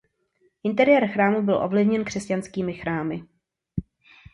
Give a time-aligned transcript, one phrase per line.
[0.63, 3.23] Interiér chrámu byl ovlivněn křesťanskými chrámy.